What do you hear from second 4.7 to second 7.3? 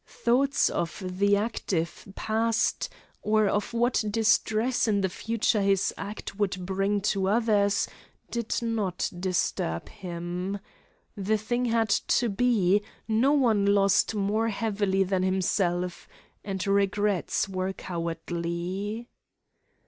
in the future his act would bring to